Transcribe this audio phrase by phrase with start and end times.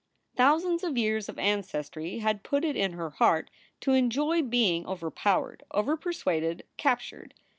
[0.35, 3.51] Thousands of years of ancestry had put it in her heart
[3.81, 7.35] to enjoy being overpowered, overpersuaded, captured.